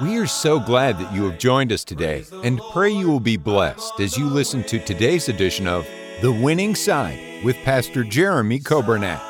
[0.00, 3.36] We are so glad that you have joined us today and pray you will be
[3.36, 5.88] blessed as you listen to today's edition of
[6.22, 9.20] The Winning Side with Pastor Jeremy Coburnett.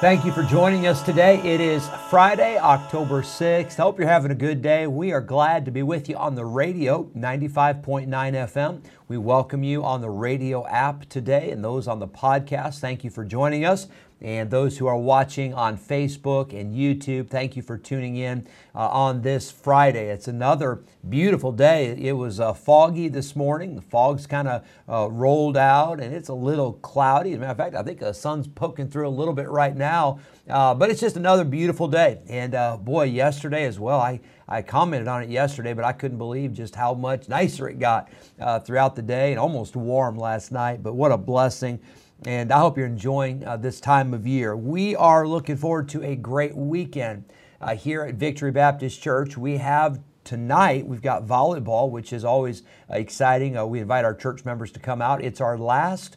[0.00, 1.38] Thank you for joining us today.
[1.38, 3.80] It is Friday, October 6th.
[3.80, 4.86] I hope you're having a good day.
[4.86, 8.82] We are glad to be with you on the radio, 95.9 FM.
[9.08, 12.80] We welcome you on the radio app today and those on the podcast.
[12.80, 13.88] Thank you for joining us.
[14.20, 18.88] And those who are watching on Facebook and YouTube, thank you for tuning in uh,
[18.88, 20.10] on this Friday.
[20.10, 21.96] It's another beautiful day.
[21.98, 23.76] It was uh, foggy this morning.
[23.76, 27.30] The fog's kind of uh, rolled out and it's a little cloudy.
[27.30, 29.74] As a matter of fact, I think the sun's poking through a little bit right
[29.74, 30.18] now.
[30.50, 32.20] Uh, but it's just another beautiful day.
[32.28, 36.18] And uh, boy, yesterday as well, I, I commented on it yesterday, but I couldn't
[36.18, 38.08] believe just how much nicer it got
[38.40, 40.82] uh, throughout the day and almost warm last night.
[40.82, 41.80] But what a blessing
[42.26, 44.56] and I hope you're enjoying uh, this time of year.
[44.56, 47.24] We are looking forward to a great weekend
[47.60, 49.36] uh, here at Victory Baptist Church.
[49.36, 53.56] We have tonight, we've got volleyball, which is always uh, exciting.
[53.56, 55.22] Uh, we invite our church members to come out.
[55.22, 56.16] It's our last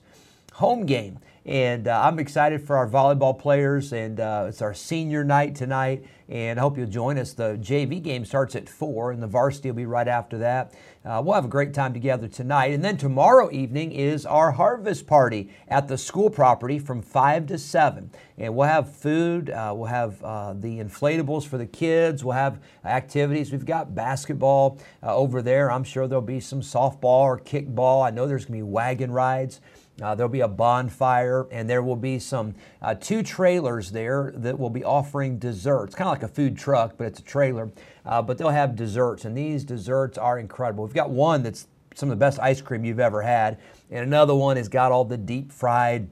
[0.53, 1.19] home game.
[1.45, 6.05] And uh, I'm excited for our volleyball players, and uh, it's our senior night tonight.
[6.29, 7.33] And I hope you'll join us.
[7.33, 10.73] The JV game starts at 4, and the varsity will be right after that.
[11.03, 12.73] Uh, we'll have a great time together tonight.
[12.73, 17.57] And then tomorrow evening is our harvest party at the school property from 5 to
[17.57, 18.11] 7.
[18.37, 22.59] And we'll have food, uh, we'll have uh, the inflatables for the kids, we'll have
[22.85, 23.51] activities.
[23.51, 25.71] We've got basketball uh, over there.
[25.71, 28.05] I'm sure there'll be some softball or kickball.
[28.05, 29.59] I know there's going to be wagon rides.
[30.01, 34.57] Uh, there'll be a bonfire, and there will be some uh, two trailers there that
[34.57, 37.71] will be offering desserts, kind of like a food truck, but it's a trailer.
[38.05, 40.83] Uh, but they'll have desserts, and these desserts are incredible.
[40.83, 43.59] We've got one that's some of the best ice cream you've ever had,
[43.91, 46.11] and another one has got all the deep fried.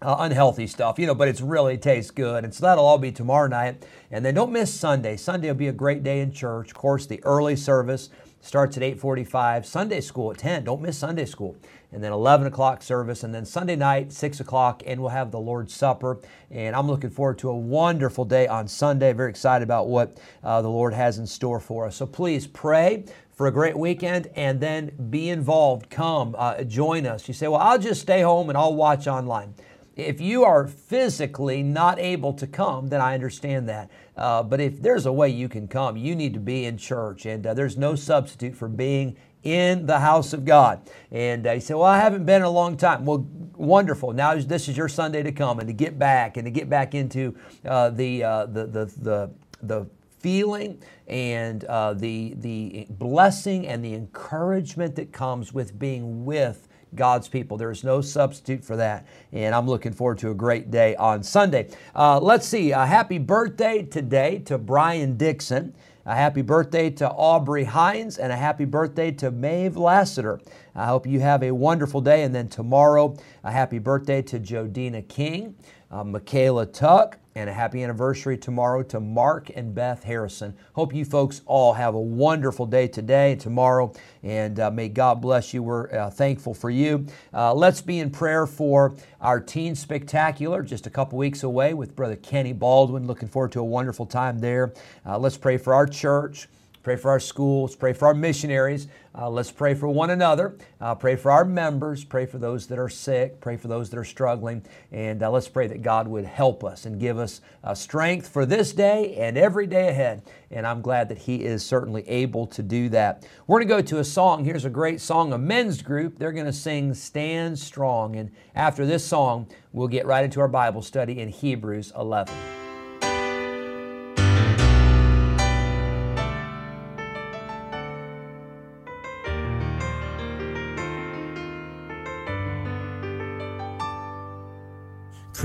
[0.00, 2.44] Uh, unhealthy stuff, you know, but it's really tastes good.
[2.44, 3.84] And so that'll all be tomorrow night.
[4.12, 5.16] And then don't miss Sunday.
[5.16, 6.70] Sunday will be a great day in church.
[6.70, 8.08] Of course, the early service
[8.40, 9.66] starts at 8:45.
[9.66, 10.64] Sunday school at 10.
[10.64, 11.56] Don't miss Sunday school
[11.90, 15.40] and then 11 o'clock service, and then Sunday night, 6 o'clock, and we'll have the
[15.40, 16.20] Lord's Supper.
[16.50, 19.12] And I'm looking forward to a wonderful day on Sunday.
[19.12, 21.96] Very excited about what uh, the Lord has in store for us.
[21.96, 25.88] So please pray for a great weekend and then be involved.
[25.88, 27.26] Come, uh, join us.
[27.26, 29.54] You say, Well, I'll just stay home and I'll watch online.
[29.98, 33.90] If you are physically not able to come, then I understand that.
[34.16, 37.26] Uh, but if there's a way you can come, you need to be in church.
[37.26, 40.88] And uh, there's no substitute for being in the house of God.
[41.10, 43.04] And uh, say, Well, I haven't been in a long time.
[43.04, 43.26] Well,
[43.56, 44.12] wonderful.
[44.12, 46.94] Now this is your Sunday to come and to get back and to get back
[46.94, 49.30] into uh, the, uh, the, the, the,
[49.62, 49.86] the
[50.20, 57.28] feeling and uh, the, the blessing and the encouragement that comes with being with God's
[57.28, 57.56] people.
[57.56, 59.06] There's no substitute for that.
[59.32, 61.68] And I'm looking forward to a great day on Sunday.
[61.94, 62.72] Uh, let's see.
[62.72, 65.74] A happy birthday today to Brian Dixon.
[66.06, 70.40] A happy birthday to Aubrey Hines and a happy birthday to Maeve Lassiter.
[70.74, 72.22] I hope you have a wonderful day.
[72.22, 75.54] And then tomorrow, a happy birthday to Jodina King,
[75.90, 80.56] uh, Michaela Tuck, and a happy anniversary tomorrow to Mark and Beth Harrison.
[80.72, 83.92] Hope you folks all have a wonderful day today and tomorrow,
[84.24, 85.62] and uh, may God bless you.
[85.62, 87.06] We're uh, thankful for you.
[87.32, 91.94] Uh, let's be in prayer for our Teen Spectacular, just a couple weeks away with
[91.94, 93.06] Brother Kenny Baldwin.
[93.06, 94.72] Looking forward to a wonderful time there.
[95.06, 96.48] Uh, let's pray for our church.
[96.88, 98.88] Pray for our schools, pray for our missionaries.
[99.14, 100.56] Uh, let's pray for one another.
[100.80, 102.02] Uh, pray for our members.
[102.02, 103.42] Pray for those that are sick.
[103.42, 104.62] Pray for those that are struggling.
[104.90, 108.46] And uh, let's pray that God would help us and give us uh, strength for
[108.46, 110.22] this day and every day ahead.
[110.50, 113.26] And I'm glad that He is certainly able to do that.
[113.46, 114.46] We're going to go to a song.
[114.46, 116.18] Here's a great song, a men's group.
[116.18, 118.16] They're going to sing Stand Strong.
[118.16, 122.34] And after this song, we'll get right into our Bible study in Hebrews 11.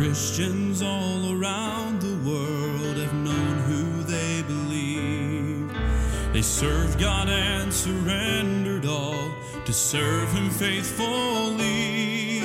[0.03, 5.71] Christians all around the world have known who they believe.
[6.33, 9.31] They served God and surrendered all
[9.63, 12.41] to serve Him faithfully.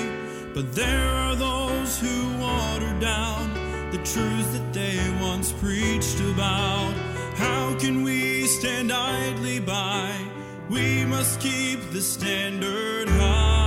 [0.54, 3.52] But there are those who water down
[3.90, 6.94] the truths that they once preached about.
[7.34, 10.14] How can we stand idly by?
[10.70, 13.57] We must keep the standard high.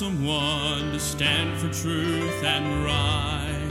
[0.00, 3.68] Someone to stand for truth and right.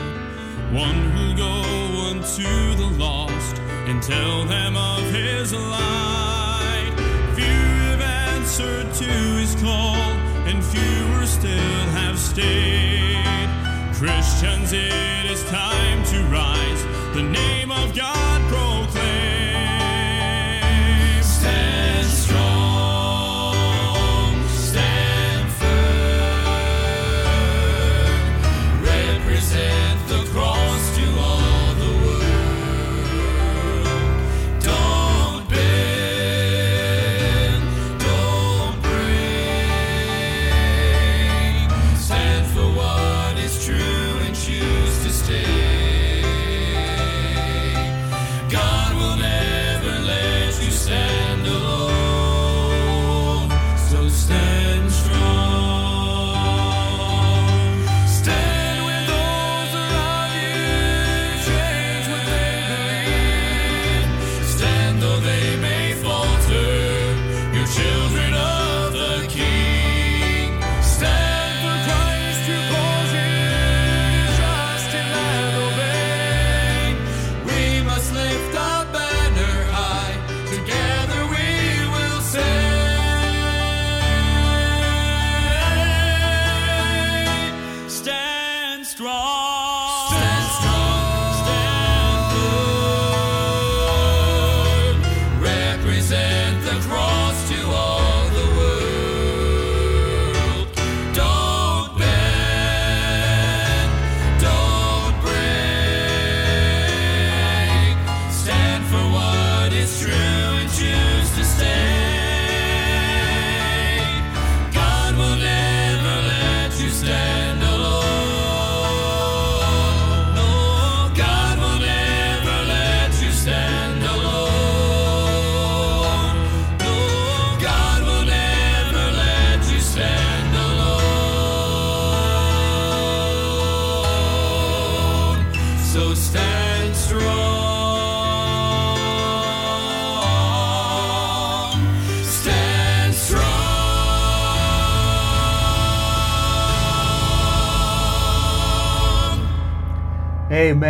[0.72, 1.64] One who'll go
[2.12, 6.94] unto the lost and tell them of his light.
[7.34, 9.12] Few have answered to
[9.42, 9.96] his call,
[10.46, 13.50] and fewer still have stayed.
[13.96, 16.84] Christians, it is time to rise.
[17.16, 18.52] The name of God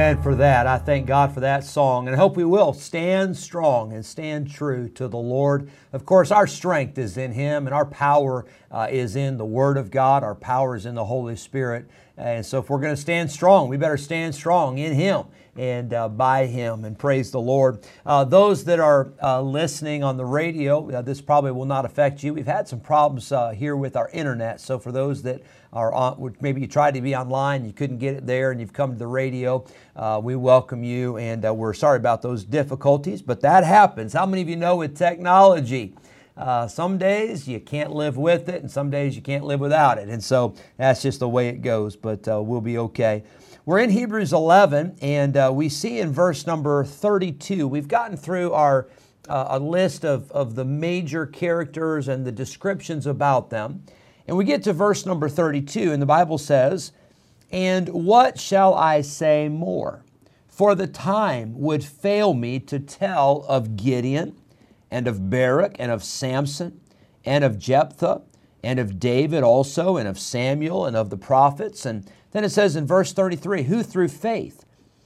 [0.09, 0.65] Amen for that.
[0.65, 4.49] I thank God for that song and I hope we will stand strong and stand
[4.49, 5.69] true to the Lord.
[5.93, 9.77] Of course, our strength is in Him and our power uh, is in the Word
[9.77, 10.23] of God.
[10.23, 11.87] Our power is in the Holy Spirit.
[12.19, 15.23] And so, if we're going to stand strong, we better stand strong in Him
[15.55, 17.79] and uh, by Him and praise the Lord.
[18.05, 22.21] Uh, those that are uh, listening on the radio, uh, this probably will not affect
[22.21, 22.33] you.
[22.33, 24.59] We've had some problems uh, here with our internet.
[24.59, 28.15] So, for those that are on, maybe you tried to be online, you couldn't get
[28.15, 31.15] it there, and you've come to the radio, uh, we welcome you.
[31.17, 34.11] And we're sorry about those difficulties, but that happens.
[34.11, 35.93] How many of you know with technology?
[36.39, 39.97] Uh, some days you can't live with it, and some days you can't live without
[39.97, 40.07] it.
[40.07, 43.23] And so that's just the way it goes, but uh, we'll be okay.
[43.65, 48.53] We're in Hebrews 11, and uh, we see in verse number 32, we've gotten through
[48.53, 48.87] our
[49.27, 53.83] uh, a list of, of the major characters and the descriptions about them.
[54.25, 56.93] And we get to verse number 32, and the Bible says,
[57.51, 60.05] And what shall I say more?
[60.47, 64.37] For the time would fail me to tell of Gideon
[64.91, 66.79] and of Barak and of Samson
[67.25, 68.21] and of Jephthah
[68.63, 71.85] and of David also and of Samuel and of the prophets.
[71.85, 74.65] And then it says in verse 33 who through faith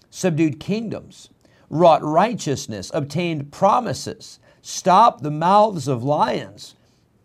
[0.09, 1.29] subdued kingdoms,
[1.69, 6.75] wrought righteousness, obtained promises, stopped the mouths of lions,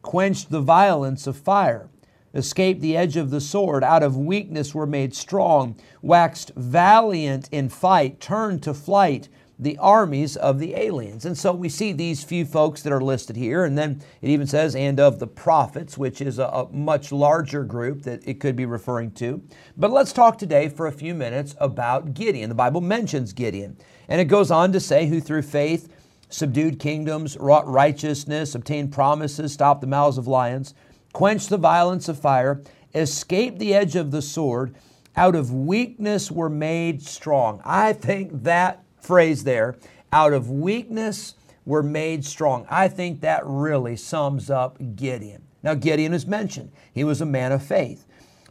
[0.02, 1.88] quenched the violence of fire,
[2.34, 7.68] escaped the edge of the sword, out of weakness were made strong, waxed valiant in
[7.68, 11.24] fight, turned to flight the armies of the aliens.
[11.24, 13.64] And so we see these few folks that are listed here.
[13.64, 17.64] And then it even says, and of the prophets, which is a, a, much larger
[17.64, 19.42] group that it could be referring to.
[19.76, 22.48] But let's talk today for a few minutes about Gideon.
[22.48, 23.76] The Bible mentions Gideon.
[24.08, 25.92] And it goes on to say, who through faith
[26.30, 30.74] subdued kingdoms, wrought righteousness, obtained promises, stopped the mouths of lions,
[31.12, 32.62] quenched the violence of fire,
[32.94, 34.74] escaped the edge of the sword,
[35.16, 37.60] out of weakness were made strong.
[37.64, 39.76] I think that phrase there,
[40.12, 41.34] out of weakness
[41.64, 42.66] were made strong.
[42.68, 45.44] I think that really sums up Gideon.
[45.62, 46.72] Now, Gideon is mentioned.
[46.92, 48.04] He was a man of faith.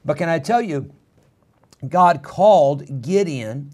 [0.04, 0.92] But can I tell you,
[1.88, 3.72] God called Gideon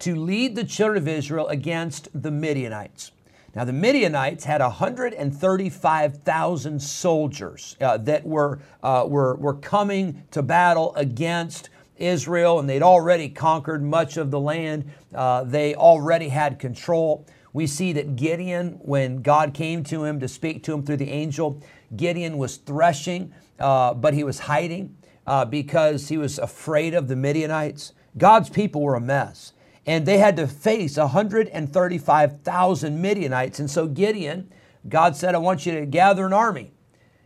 [0.00, 3.12] to lead the children of Israel against the Midianites.
[3.54, 10.94] Now, the Midianites had 135,000 soldiers uh, that were, uh, were, were coming to battle
[10.96, 14.90] against Israel, and they'd already conquered much of the land.
[15.14, 17.26] Uh, they already had control.
[17.52, 21.10] We see that Gideon, when God came to him to speak to him through the
[21.10, 21.62] angel,
[21.94, 27.16] Gideon was threshing, uh, but he was hiding uh, because he was afraid of the
[27.16, 27.92] Midianites.
[28.18, 29.52] God's people were a mess
[29.86, 33.60] and they had to face 135,000 Midianites.
[33.60, 34.52] And so Gideon,
[34.88, 36.72] God said, I want you to gather an army.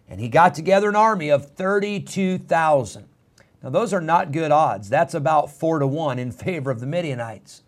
[0.09, 3.07] And he got together an army of 32,000.
[3.63, 4.89] Now, those are not good odds.
[4.89, 7.63] That's about four to one in favor of the Midianites.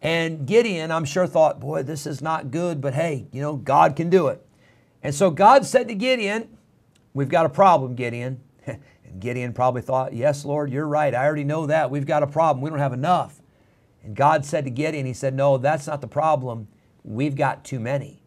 [0.00, 3.94] And Gideon, I'm sure, thought, boy, this is not good, but hey, you know, God
[3.96, 4.44] can do it.
[5.02, 6.48] And so God said to Gideon,
[7.14, 8.40] We've got a problem, Gideon.
[8.66, 8.80] and
[9.20, 11.14] Gideon probably thought, Yes, Lord, you're right.
[11.14, 11.90] I already know that.
[11.90, 12.62] We've got a problem.
[12.62, 13.40] We don't have enough.
[14.02, 16.68] And God said to Gideon, He said, No, that's not the problem.
[17.04, 18.21] We've got too many.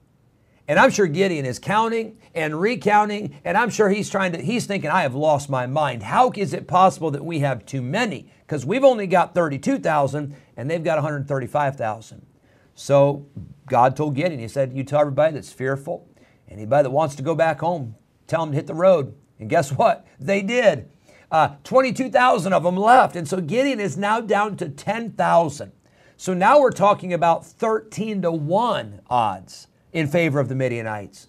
[0.67, 4.65] And I'm sure Gideon is counting and recounting, and I'm sure he's trying to, he's
[4.65, 6.01] thinking, I have lost my mind.
[6.01, 8.31] How is it possible that we have too many?
[8.47, 12.25] Because we've only got 32,000 and they've got 135,000.
[12.73, 13.27] So
[13.67, 16.09] God told Gideon, He said, You tell everybody that's fearful,
[16.49, 17.95] anybody that wants to go back home,
[18.27, 19.15] tell them to hit the road.
[19.39, 20.05] And guess what?
[20.19, 20.89] They did.
[21.31, 23.15] Uh, 22,000 of them left.
[23.15, 25.71] And so Gideon is now down to 10,000.
[26.17, 31.27] So now we're talking about 13 to 1 odds in favor of the Midianites.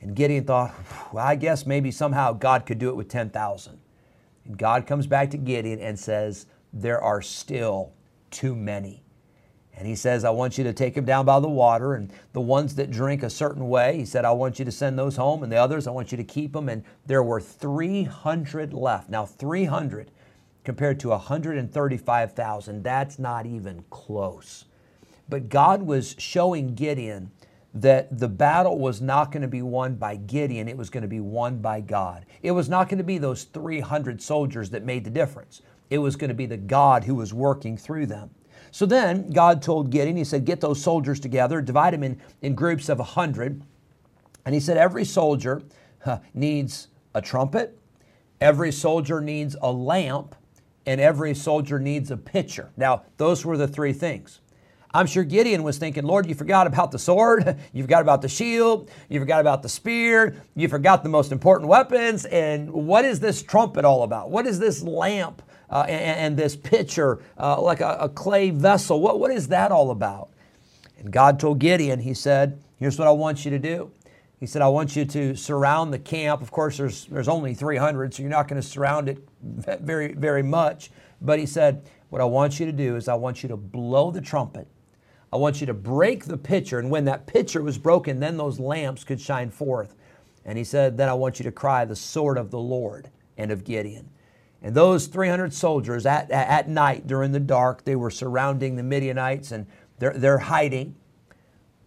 [0.00, 0.72] And Gideon thought,
[1.12, 3.78] well, I guess maybe somehow God could do it with 10,000.
[4.44, 7.92] And God comes back to Gideon and says, There are still
[8.30, 9.02] too many.
[9.76, 11.94] And he says, I want you to take them down by the water.
[11.94, 14.96] And the ones that drink a certain way, he said, I want you to send
[14.96, 15.42] those home.
[15.42, 16.68] And the others, I want you to keep them.
[16.68, 19.10] And there were 300 left.
[19.10, 20.12] Now, 300
[20.64, 24.66] compared to 135,000, that's not even close.
[25.28, 27.32] But God was showing Gideon
[27.74, 31.08] that the battle was not going to be won by Gideon, it was going to
[31.08, 32.24] be won by God.
[32.42, 35.62] It was not going to be those 300 soldiers that made the difference.
[35.90, 38.30] It was going to be the God who was working through them.
[38.70, 42.54] So then God told Gideon, He said, Get those soldiers together, divide them in, in
[42.54, 43.62] groups of a 100.
[44.44, 45.62] And He said, Every soldier
[46.00, 47.78] huh, needs a trumpet,
[48.40, 50.34] every soldier needs a lamp,
[50.86, 52.70] and every soldier needs a pitcher.
[52.76, 54.40] Now, those were the three things.
[54.94, 58.28] I'm sure Gideon was thinking, Lord, you forgot about the sword, you forgot about the
[58.28, 63.20] shield, you forgot about the spear, you forgot the most important weapons, and what is
[63.20, 64.30] this trumpet all about?
[64.30, 69.00] What is this lamp uh, and, and, this pitcher, uh, like a, a clay vessel?
[69.00, 70.30] What, what is that all about?
[70.98, 73.90] And God told Gideon, He said, Here's what I want you to do.
[74.40, 76.40] He said, I want you to surround the camp.
[76.40, 80.44] Of course, there's, there's only 300, so you're not going to surround it very, very
[80.44, 80.90] much.
[81.20, 84.10] But he said, What I want you to do is I want you to blow
[84.10, 84.66] the trumpet
[85.32, 86.78] I want you to break the pitcher.
[86.78, 89.94] And when that pitcher was broken, then those lamps could shine forth.
[90.44, 93.50] And he said, Then I want you to cry the sword of the Lord and
[93.50, 94.08] of Gideon.
[94.62, 99.52] And those 300 soldiers at, at night during the dark, they were surrounding the Midianites
[99.52, 99.66] and
[99.98, 100.96] they're, they're hiding.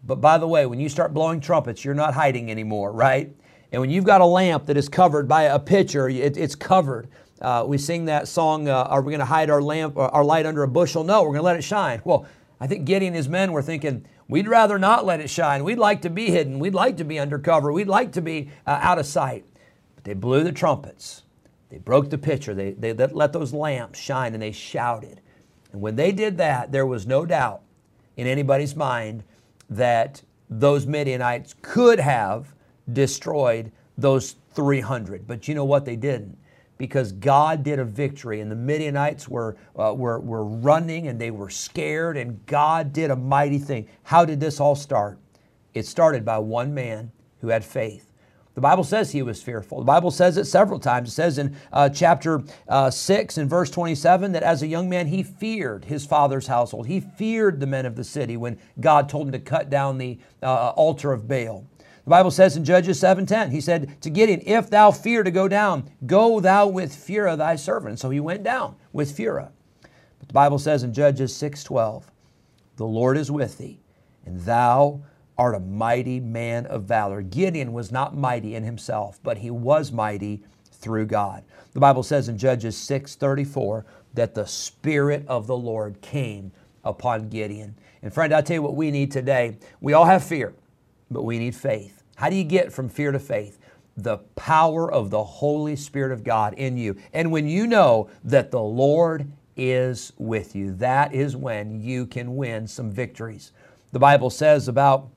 [0.03, 3.36] But by the way, when you start blowing trumpets, you're not hiding anymore, right?
[3.71, 7.07] And when you've got a lamp that is covered by a pitcher, it, it's covered.
[7.41, 10.45] Uh, we sing that song, uh, Are we going to hide our lamp, our light
[10.45, 11.03] under a bushel?
[11.03, 12.01] No, we're going to let it shine.
[12.03, 12.25] Well,
[12.62, 15.63] I think Gideon and his men were thinking, we'd rather not let it shine.
[15.63, 16.60] We'd like to be hidden.
[16.60, 17.72] We'd like to be undercover.
[17.72, 19.46] We'd like to be uh, out of sight.
[19.96, 21.24] But they blew the trumpets.
[21.70, 22.53] They broke the pitcher.
[22.53, 25.22] They, they let those lamps shine and they shouted.
[25.72, 27.63] And when they did that, there was no doubt
[28.15, 29.24] in anybody's mind
[29.68, 32.53] that those Midianites could have
[32.94, 35.25] destroyed those 300.
[35.25, 35.86] But you know what?
[35.86, 36.38] They didn't
[36.82, 41.30] because God did a victory and the Midianites were, uh, were, were running and they
[41.30, 43.88] were scared and God did a mighty thing.
[44.02, 45.20] How did this all start?
[45.76, 47.12] It started by one man
[47.42, 48.12] who had faith.
[48.56, 49.78] The Bible says he was fearful.
[49.78, 51.10] The Bible says it several times.
[51.10, 55.06] It says in uh, chapter uh, 6 and verse 27 that as a young man
[55.06, 56.88] he feared his father's household.
[56.88, 60.18] He feared the men of the city when God told him to cut down the
[60.42, 61.68] uh, altar of Baal.
[62.03, 65.48] The Bible says in Judges 7:10, he said to Gideon, "If thou fear to go
[65.48, 69.50] down, go thou with Phurah thy servant." So he went down with Phurah.
[70.20, 72.12] But the Bible says in Judges 6:12,
[72.77, 73.79] "The Lord is with thee,
[74.25, 75.01] and thou
[75.38, 79.91] art a mighty man of valor." Gideon was not mighty in himself, but he was
[79.91, 81.43] mighty through God.
[81.74, 86.51] The Bible says in Judges 6:34 that the spirit of the Lord came
[86.84, 87.75] upon Gideon.
[88.01, 89.58] And friend, I tell you what we need today.
[89.79, 90.53] We all have fear
[91.12, 92.03] but we need faith.
[92.15, 93.60] How do you get from fear to faith?
[93.98, 96.96] The power of the Holy Spirit of God in you.
[97.13, 102.36] And when you know that the Lord is with you, that is when you can
[102.36, 103.51] win some victories.
[103.91, 105.10] The Bible says about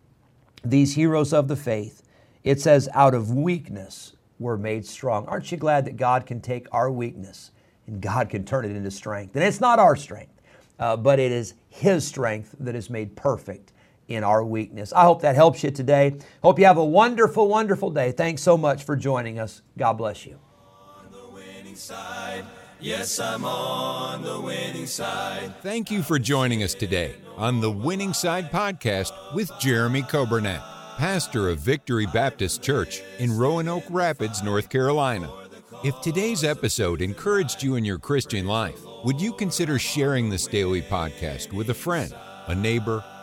[0.65, 2.03] these heroes of the faith,
[2.43, 5.27] it says, out of weakness were made strong.
[5.27, 7.53] Aren't you glad that God can take our weakness
[7.87, 9.37] and God can turn it into strength?
[9.37, 10.41] And it's not our strength,
[10.79, 13.73] uh, but it is His strength that is made perfect
[14.09, 14.93] in our weakness.
[14.93, 16.17] I hope that helps you today.
[16.43, 18.13] Hope you have a wonderful, wonderful day.
[18.13, 19.63] Thanks so much for joining us.
[19.77, 20.39] God bless you.
[22.81, 25.55] Yes, I'm on the winning side.
[25.63, 30.63] Thank you for joining us today on the Winning Side Podcast with Jeremy Coburnett,
[30.99, 35.33] pastor of Victory Baptist Church in Roanoke Rapids, North Carolina.
[35.83, 40.83] If today's episode encouraged you in your Christian life, would you consider sharing this daily
[40.83, 42.15] podcast with a friend,
[42.47, 43.03] a neighbor,